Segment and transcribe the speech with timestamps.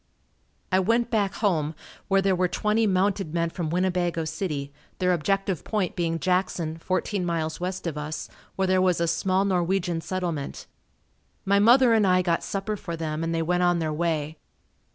[0.71, 1.75] I went back home
[2.07, 7.23] where there were twenty mounted men from Winnebago City, their objective point being Jackson, fourteen
[7.23, 10.65] miles west of us where there was a small Norwegian settlement.
[11.45, 14.39] My mother and I got supper for them and they went on their way.